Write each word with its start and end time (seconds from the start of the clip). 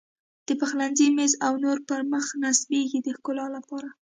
د 0.47 0.49
پخلنځي 0.59 1.07
میز 1.17 1.33
او 1.45 1.53
نورو 1.63 1.81
پر 1.89 2.01
مخ 2.11 2.25
نصبېږي 2.43 2.99
د 3.03 3.07
ښکلا 3.17 3.45
لپاره. 3.55 3.89